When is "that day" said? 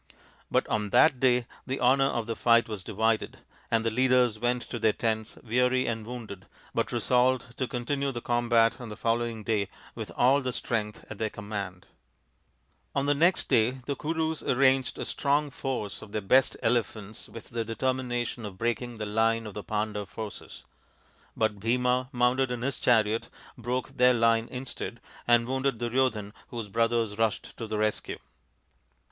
0.89-1.45